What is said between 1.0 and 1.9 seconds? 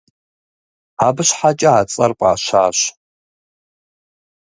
Абы щхьэкӀэ а